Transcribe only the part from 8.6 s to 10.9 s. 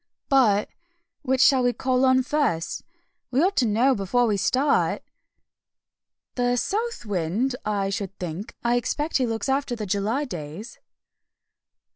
I expect he looks after the July days."